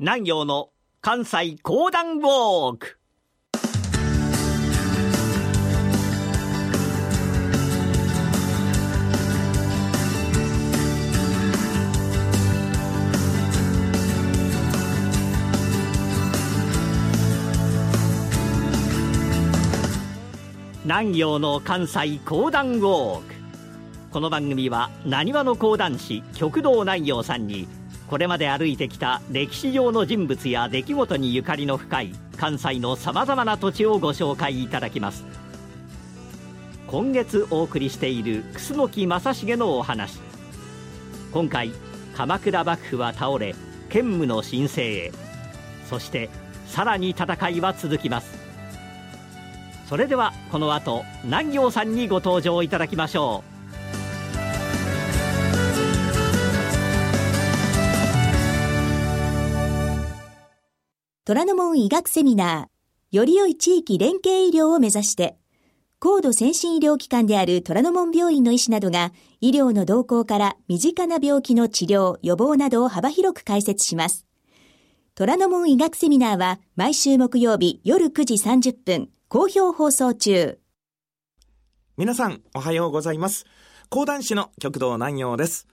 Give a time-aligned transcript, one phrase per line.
[0.00, 0.70] 南陽の
[1.00, 2.98] 関西講談ウォーク。
[20.84, 23.34] 南陽の関西講談ウォーク。
[24.12, 27.66] この番組はなにわの講談師極道南陽さんに
[28.08, 35.26] これまで歩いてきた歴史上の人物や出来事にゆかりの深い関西のさまざまな土地をご紹介いただきます。
[36.86, 40.20] 今月お送りしている楠木正成のお話。
[41.32, 41.70] 今回
[42.16, 43.54] 鎌倉幕府は倒れ
[43.90, 45.12] 兼務の申請へ。
[45.84, 46.30] そして
[46.66, 48.38] さらに戦いは続きます。
[49.86, 53.57] それではこの後南行さんにご登場いただきましょう。
[61.28, 65.36] 虎ノ門医学セミナー、より良い地域連携医療を目指して、
[65.98, 69.12] 高度先進医療機関である虎ノ門病院の医師などが、
[69.42, 74.24] 医療の動向から身近な病気の治療、予防などを幅広く解説します。
[75.14, 80.58] 虎ノ門医学セミナーは、毎週木曜日夜9時30分、好評放送中。
[81.98, 83.44] 皆さん、おはようございます。
[83.90, 85.68] 講談師の極道南陽です。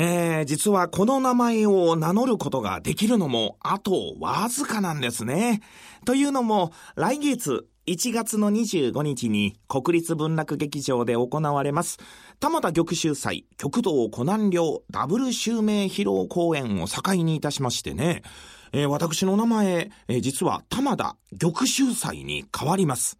[0.00, 5.60] えー、実はこの名前を名乗ることができるのも、あとわずかなんですね。
[6.04, 11.98] というのも、来月、1月の25日に国立文楽劇場で行われます、
[12.38, 18.22] 玉田玉秀祭極道湖南寮ダブル襲名披露公演を境にいたしましてね、
[18.70, 23.18] えー、私の名前、えー、実は玉田玉秀祭に変わります。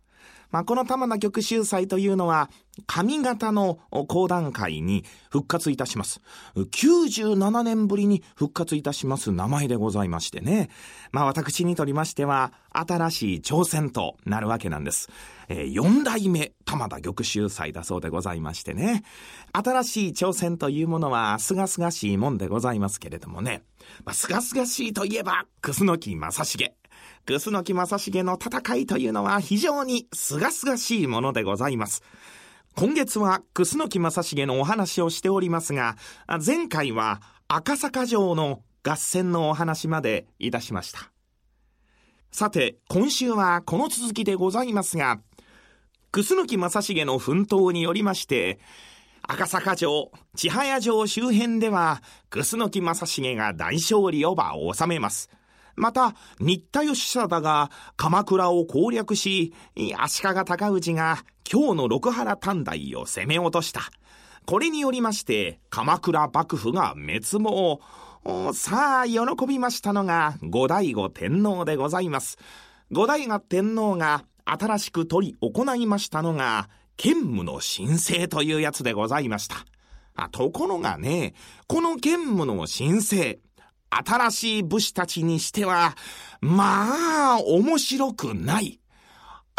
[0.50, 2.50] まあ、この玉田玉秀祭というのは、
[2.86, 6.20] 上方の講談会に復活いたします。
[6.56, 10.70] 97年ぶりに復活いたします名前でございましてね。
[11.10, 15.08] まあ私にとりましては、新しい挑戦となるわけなんです。
[15.48, 19.02] えー、4代目玉田玉秀祭だそうでございましてね。
[19.52, 23.62] 新しい挑戦というものは、すがすがしいもんでございますけれどもね。
[24.04, 26.74] まあ、すがすがしいといえば、楠木正成。
[27.26, 32.02] 楠木正成の戦いというのは非常にすがすがしいものでございます。
[32.74, 35.96] 今月は楠木正成のお話をしておりますが、
[36.44, 41.10] 前回は赤坂城の合戦のお話までいたしました。
[42.30, 45.20] さて、今週はこの続きでございますが、
[46.12, 48.58] 楠木正成の奮闘によりまして、
[49.22, 55.28] 赤坂城、千早城周辺では、楠木正成が大勝利を場を収めます。
[55.78, 59.54] また、新田義貞が鎌倉を攻略し、
[59.96, 63.82] 足利尊氏が京の六原短大を攻め落とした。
[64.44, 67.80] これによりまして、鎌倉幕府が滅亡。
[68.52, 72.38] さあ、喜びましたのが、後醍醐天皇でございます。
[72.90, 79.56] 後醍醐天皇が新しく取り行いましたのが、兼務の申請というやつでございました。
[80.32, 81.34] ところがね、
[81.68, 83.38] この兼務の申請、
[83.90, 85.96] 新しい武士たちにしては、
[86.40, 88.80] まあ、面白くない。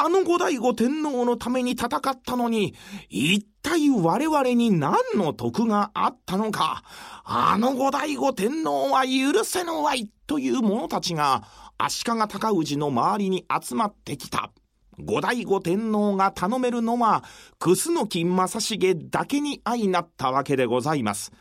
[0.01, 1.91] あの後醍醐天皇のために戦っ
[2.25, 2.73] たのに、
[3.09, 6.84] 一体我々に何の得があったのか。
[7.25, 11.44] あの後醍醐天皇は許せぬわいという者たちが、
[11.78, 14.51] 足利尊氏の周りに集まってきた。
[14.97, 17.25] 後醍醐天皇が頼めるのは、
[17.57, 21.34] 楠木正成だけに相なったわけでございます。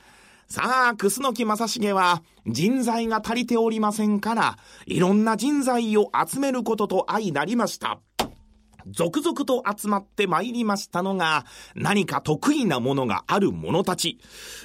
[0.50, 8.00] さあ、楠木正成は人材が足りておりませんから、いろんな人材を集めることと相なりました。
[8.86, 11.44] 続々と集まって参りましたのが、
[11.74, 14.20] 何か得意なものがある者たち。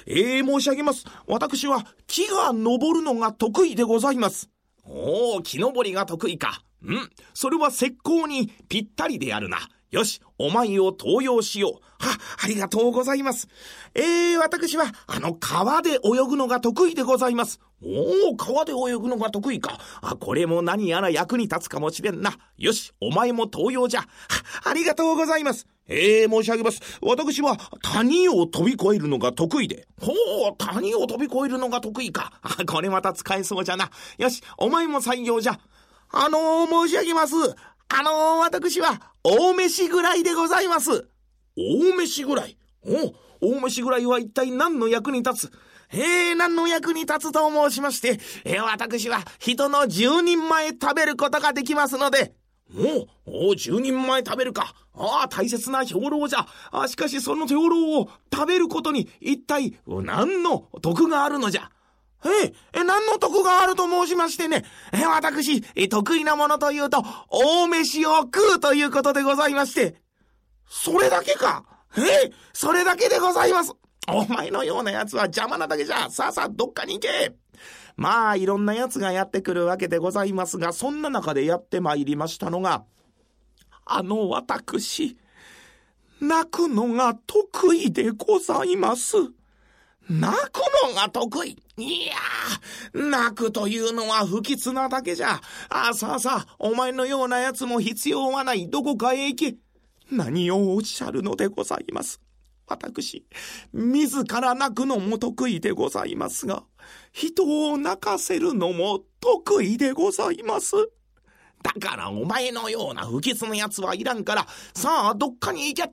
[0.06, 1.04] ええー、申し上げます。
[1.26, 4.48] 私は木が登るのが得意でございます。
[4.86, 6.62] おお、木登りが得意か。
[6.82, 9.58] うん、それは石膏にぴったりであるな。
[9.94, 12.04] よし、お前を登用しよう。
[12.04, 13.46] は、ありがとうございます。
[13.94, 17.60] えー、私は、あの、川で泳ぐのが得意でございます。
[17.80, 19.78] おお、川で泳ぐのが得意か。
[20.02, 22.34] あ、これも何やら役に立つかもしれんな。
[22.58, 24.00] よし、お前も登用じゃ。
[24.00, 24.06] は、
[24.64, 25.68] ありがとうございます。
[25.86, 26.80] ええー、申し上げます。
[27.00, 29.86] 私は谷を飛び越えるのが得意で。
[30.00, 32.32] ほう、谷を飛び越えるのが得意か。
[32.42, 33.90] あ、これまた使えそうじゃな。
[34.18, 35.60] よし、お前も採用じゃ。
[36.10, 37.34] あのー、申し上げます。
[37.96, 41.06] あのー、私は、大飯ぐらいでございます。
[41.56, 42.58] 大飯ぐらい？
[42.84, 43.14] お
[43.54, 45.52] 大飯ぐらいは一体何の役に立つ？
[45.92, 52.34] えー、何の役に立つと申しまして、えー、私は人の十人前食べることができますので、
[53.26, 54.74] おお、十人前食べるか。
[54.92, 56.48] ああ、大切な兵糧じゃ。
[56.72, 61.70] あしかしその兵糧を食べることに一体何の得があるのじゃ？
[62.24, 70.02] ええ、何の得があると申しましてね、え、私、得意なものというと、大飯を食うということでございまして。
[70.66, 71.64] それだけか
[71.96, 73.72] えそれだけでございます。
[74.08, 77.34] お前のような奴は邪魔なだけじゃ、さあさあどっかに行け。
[77.96, 82.84] まあ、いろんな奴がやってくるわけでございますが、そんな中でやってまいりましたのが、
[83.84, 85.16] あの私、
[86.20, 89.16] 泣くのが得意でございます。
[90.08, 91.56] 泣くのが得意。
[91.76, 95.40] いやー、泣くというのは不吉なだけじゃ。
[95.68, 98.68] ああ、さあさあ、お前のような奴も必要はない。
[98.68, 99.56] どこかへ行け。
[100.10, 102.20] 何をおっしゃるのでございます。
[102.66, 103.26] 私、
[103.72, 106.64] 自ら泣くのも得意でございますが、
[107.12, 110.74] 人を泣かせるのも得意でございます。
[111.62, 115.90] だからお前のような不吉な奴はいらんから、さあどっかに行け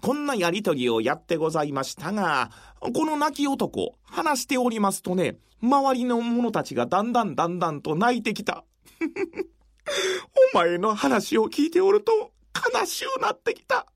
[0.00, 2.50] こんなやりとりをやってございましたが、
[2.80, 8.64] この泣き男、話しておりますとね、周りの者たちがだんだんだんだんと泣いてきた。
[10.54, 12.32] お前の話を聞いておると、
[12.74, 13.86] 悲しゅうなってきた。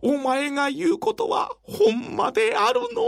[0.00, 3.02] お前が言うことは、ほんまであるの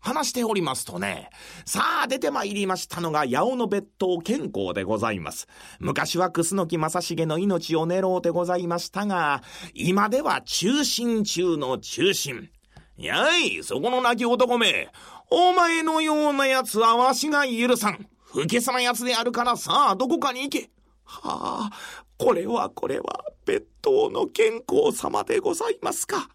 [0.00, 1.30] 話しておりますとね、
[1.64, 5.46] さあ出てまいりましたのが八尾の別当健康でございます。
[5.78, 9.42] 昔は楠木正成の命を狙うてございましたが、
[9.74, 12.50] 今では中心中の中心。
[12.96, 14.88] やい、そこの泣き男め。
[15.30, 18.06] お前のような奴はわしが許さん。
[18.32, 20.70] 不潔な奴であるからさあ、どこかに行け。
[21.04, 21.70] はあ、
[22.18, 26.28] これはこれは、別当の健康様でございますか。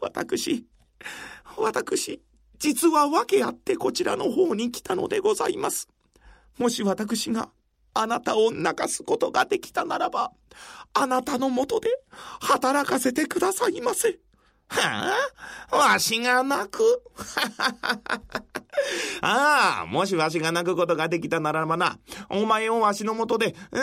[0.00, 0.66] 私、
[1.56, 2.20] 私、
[2.58, 5.88] 実は訳あってこちらの方に来たのでございます。
[6.58, 7.50] もし私が
[7.94, 10.32] あなたを泣かすことができたならば、
[10.94, 11.88] あなたのもとで
[12.40, 14.18] 働かせてくださいませ。
[14.68, 15.12] は
[15.70, 15.76] あ？
[15.76, 17.02] わしが泣く？
[19.22, 21.98] ああ、もしわしが泣くことができたならばな、
[22.28, 23.78] お前をわしのもとで、え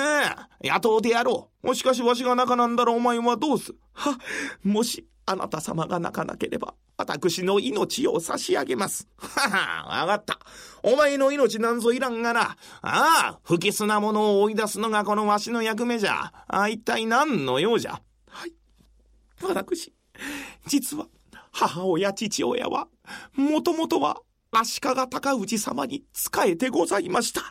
[0.64, 1.68] え雇うてやろう。
[1.68, 3.74] もしかしわしが泣かなんだらお前はどうす？
[3.94, 4.18] は、
[4.64, 9.08] もしあなた様が泣かなければ、私の命を差し上げます。
[9.18, 10.40] はは、わかった。
[10.84, 12.42] お前の命なんぞいらんがな。
[12.42, 16.32] ああ、不吉なものを追い出すのがこのわしの役目じゃ。
[16.48, 18.00] ああ、一体何の用じゃ？
[18.30, 18.54] はい。
[19.42, 19.94] 私、
[20.68, 21.08] 実は、
[21.52, 22.88] 母親父親は、
[23.34, 24.22] もともとは、
[24.52, 27.42] 足利尊氏様に仕えてございました。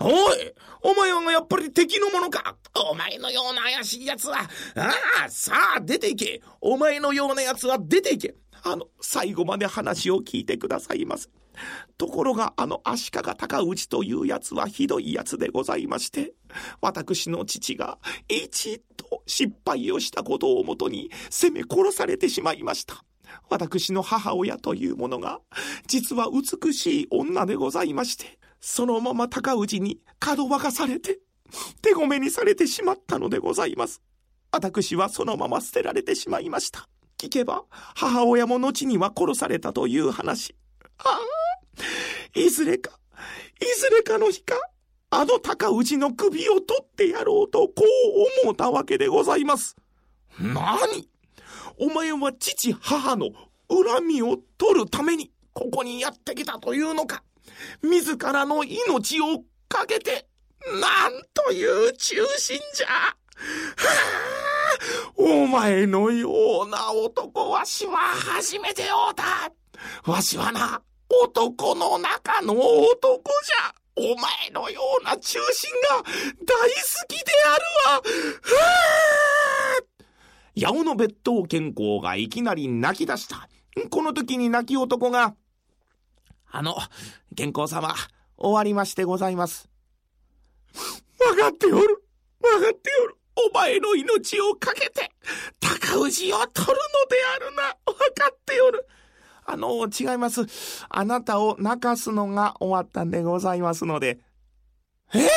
[0.00, 0.52] おい
[0.82, 2.56] お前はやっぱり敵のものか
[2.90, 4.92] お前のような怪しい奴は、あ
[5.26, 8.34] あ、さあ出ていけお前のような奴は出ていけ
[8.64, 11.30] あの、最後まで話を聞いてくださいます。
[11.98, 16.34] ところが、あの足利尊氏という奴はひどい奴でございまして、
[16.80, 23.04] 私の父が一度失敗をしたことをもとに責め殺されてしまいました。
[23.48, 25.40] 私の母親というものが、
[25.86, 31.18] 実は美しい女でございまして、そのまま高氏に角ばかされて、
[31.82, 34.02] 手ごめにされてしまったのでございます。
[34.52, 36.88] 私はそのまま捨てられてしまいました。
[37.18, 37.64] 聞けば、
[37.94, 40.54] 母親も後には殺されたという話。
[40.98, 41.18] ああ、
[42.34, 42.98] いずれか、
[43.60, 44.56] いずれかの日か、
[45.10, 47.74] あの高氏の首を取ってやろうと、こ
[48.44, 49.76] う思ったわけでございます。
[50.38, 51.08] 何？
[51.78, 53.30] お前は父母の
[53.68, 57.22] 恨みを取るために、ここにやってきたというのか。
[57.82, 60.26] 自らの命をかけて、
[60.80, 62.88] なんという忠心じゃ。
[62.88, 63.16] は
[63.88, 69.52] あ、お前のような男わしは初めて会うた。
[70.10, 70.80] わしはな、
[71.24, 73.74] 男の中の男じゃ。
[73.94, 76.76] お前のような忠心が大好
[77.08, 78.02] きであるわ。
[78.42, 79.82] は、
[80.58, 83.48] 八尾の別当健康がいきなり泣き出した。
[83.90, 85.34] この時に泣き男が、
[86.50, 86.76] あの、
[87.36, 87.94] 健康様、
[88.38, 89.68] 終わりましてございます。
[91.20, 91.76] わかっておる。
[91.76, 93.16] わかっておる。
[93.50, 95.10] お前の命をかけて、
[95.60, 96.74] 高氏を取るの
[97.08, 97.62] であるな。
[97.62, 98.86] わかっておる。
[99.62, 100.46] の、違います。
[100.90, 104.18] あなたを泣かすのが終わったんでございますので。
[105.14, 105.28] え？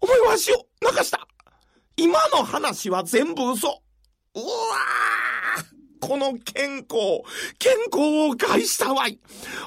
[0.00, 1.26] お前わしを泣かした？
[1.96, 3.68] 今の話は全部嘘。
[4.34, 4.44] うわ
[6.00, 7.22] この健康、
[7.58, 9.18] 健康を害したわい。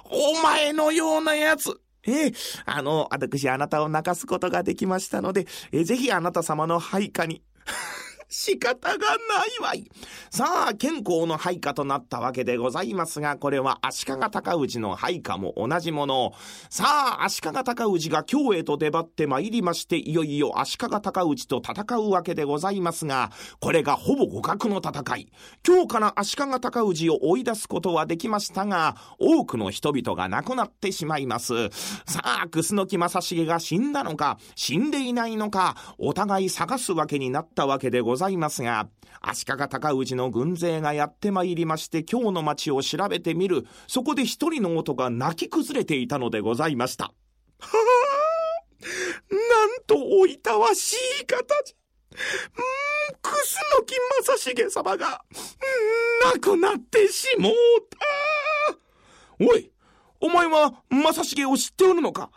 [0.06, 1.82] お前のようなやつ。
[2.04, 2.34] ええ、
[2.66, 7.44] あの、私あなたを泣かすことができましたので、えぜひあなた様の配下に。
[8.30, 9.90] 仕方がないわい。
[10.30, 16.34] さあ、健康の配下となったわけでございますが、これは足利尊氏の配下も同じもの。
[16.70, 16.86] さ
[17.20, 25.32] あ、足利尊氏が京へと出張ってまいりまして、いよいよ足利尊氏と戦うわけでございますが、これがほぼ互角の戦い。
[25.68, 31.72] 今日から足利尊氏を追い出すことはできましたが、多くの人々が亡くなってしまいます。
[32.06, 38.90] さあ、楠木正成が死んだのか、死んでいないのか、お互い探すわけになったわけでございますざいますが、
[39.22, 43.66] 足利尊氏の軍勢がやってまいりまして今日の町を調べてみる。
[43.88, 47.06] そこで一人の男が泣き崩れていたのでございました。
[47.06, 47.14] は
[47.72, 51.76] あなんとおいたわしい形。
[52.12, 53.96] うん、楠木
[54.26, 55.24] 正成様が、
[56.34, 57.54] 亡くなってしもう
[57.90, 57.98] た。
[59.46, 59.72] おい、
[60.20, 62.30] お前は正成を知っておるのか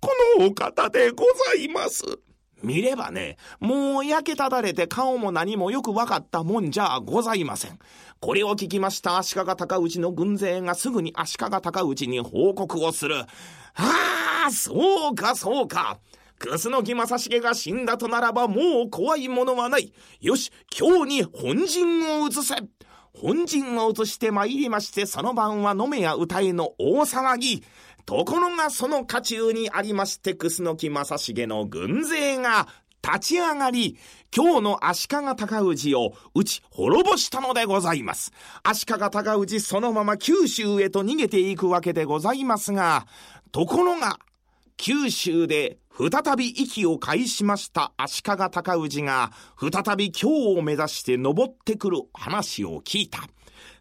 [0.00, 2.02] このお方でございます。
[2.64, 7.78] 見ればね、もう焼けただれて顔も何もよく分かったもんじゃございません。
[8.20, 13.20] これを聞きました足利尊氏の軍勢がすぐに足利尊氏に報告をする。
[13.20, 13.26] あ
[14.46, 15.98] あ、そうかそうか。
[16.38, 19.92] 楠木正成が死んだとならばもう怖いものはない。
[20.20, 22.56] よし、今日に本陣を移せ。
[23.14, 27.62] 本陣を移して参りまして、その晩は飲めや歌えの大騒ぎ。
[28.06, 32.68] ところがその渦中にありまして、楠木正成の軍勢が
[33.02, 33.98] 立ち上がり、
[34.34, 38.32] 今日の足利尊氏を打ち滅ぼしたのでございます。
[38.62, 43.06] 足利尊氏そのまま九州へと逃げていくわけでございますが、
[43.52, 44.18] ところが、
[44.76, 53.20] 九州で再び息を返しました足利尊氏が、再び京を目指して登ってくる話を聞いた。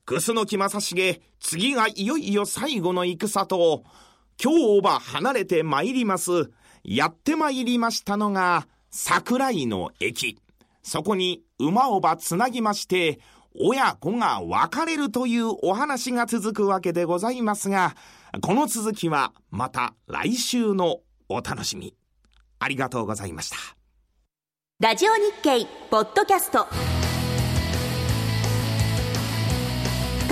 [0.06, 3.84] 楠木正成、次がいよいよ最後の戦と、
[4.44, 6.52] 今日は離れて参ります。
[6.84, 10.38] やって参りましたのが、桜井の駅。
[10.82, 13.22] そこに馬をばつなぎまして、
[13.58, 17.96] 親子が別れるというお話が続くわけでございますが、
[18.42, 20.98] この続きはまた来週の
[21.30, 21.96] お楽しみ。
[22.60, 23.58] ありがとうございました。
[24.82, 26.68] ラジオ日経ポッドキャスト。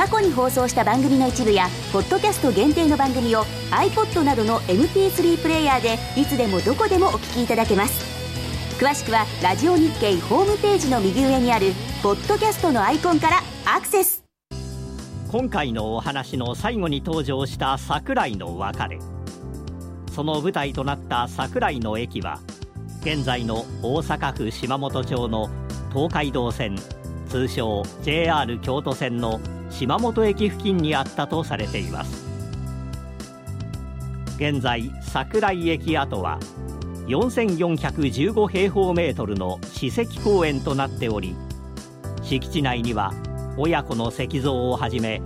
[0.02, 8.04] 過去に放送した番組の一部やポッドキャスト限定の番組を iPod などの MP3 プレイヤーでいつでもどこでもお聞きいただけます。
[8.84, 14.24] 詳しくはラジオ日経ホームページの右上にあるポッドキャストのアイコンからアクセス。
[15.32, 18.98] 今回のお話の最後に登場した桜井の別れ。
[20.12, 22.40] その舞台となった桜井の駅は
[23.02, 25.48] 現在の大阪府島本町の
[25.94, 26.76] 東海道線
[27.30, 29.40] 通称 JR 京都線の
[29.72, 32.26] 島本駅付近にあったとされています。
[34.36, 36.40] 現在桜井駅跡は
[37.08, 41.36] 4415平方メートルの史跡公園となっており
[42.24, 43.14] 敷地内には
[43.58, 45.22] 親子の石像をはじめ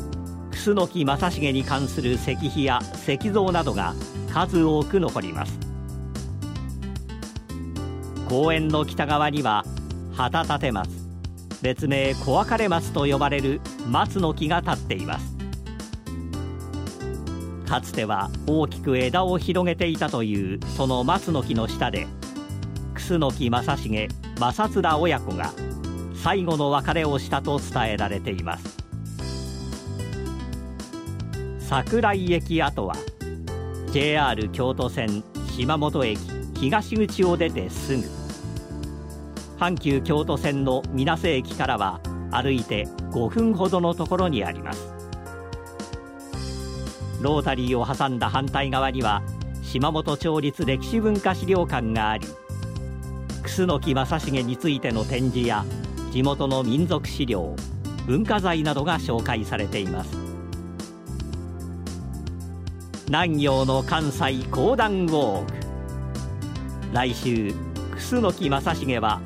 [0.52, 3.94] 楠木正成に関する石碑や石像などが
[4.34, 5.60] 数多く残ります。
[8.28, 9.64] 公園の北側には
[10.14, 11.05] 旗立松
[11.66, 15.36] 別名小別れ松と呼ばれる松の木が立っています。
[17.68, 22.06] かつては大きく枝を広げていたというその松の木の下で
[22.94, 24.08] 楠木正成
[24.40, 25.54] 正津親子が
[26.14, 28.78] 最後の別れをしたと伝えられています。
[31.62, 32.96] 桜井駅跡は
[33.92, 36.20] JR 京都線島本駅
[36.60, 38.25] 東口を出てすぐ。
[39.58, 44.94] 阪急京都線の水瀬駅からは歩いて5分ほどのところにあります。
[47.22, 49.24] ロータリーを挟んだ反対側には
[49.64, 52.28] 島本町立歴史文化資料館があり
[53.44, 55.66] 楠木正成についての展示や
[56.12, 57.56] 地元の民族資料
[58.06, 60.18] 文化財などが紹介されています。
[63.08, 65.54] 南陽の関西講談ウォーク。
[66.92, 67.54] 来週
[67.96, 69.22] 楠木正成は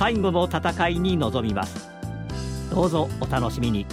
[0.00, 1.90] 最後の戦いに臨みます。
[2.70, 3.84] どうぞお楽しみに。